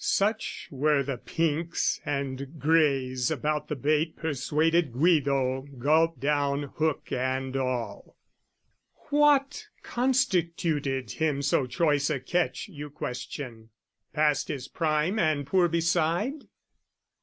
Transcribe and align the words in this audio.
Such 0.03 0.67
were 0.71 1.03
the 1.03 1.19
pinks 1.19 2.01
and 2.03 2.57
greys 2.59 3.29
about 3.29 3.67
the 3.67 3.75
bait 3.75 4.15
Persuaded 4.15 4.93
Guido 4.93 5.61
gulp 5.77 6.19
down 6.19 6.63
hook 6.77 7.09
and 7.11 7.55
all. 7.55 8.17
What 9.11 9.67
constituted 9.83 11.11
him 11.11 11.43
so 11.43 11.67
choice 11.67 12.09
a 12.09 12.19
catch, 12.19 12.67
You 12.67 12.89
question? 12.89 13.69
Past 14.11 14.47
his 14.47 14.67
prime 14.67 15.19
and 15.19 15.45
poor 15.45 15.67
beside? 15.67 16.47